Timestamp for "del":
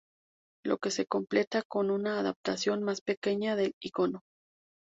3.55-3.75